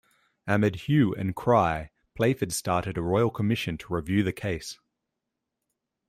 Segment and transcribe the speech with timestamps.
[0.47, 4.79] Amid hue and cry, Playford started a Royal Commission to review the case.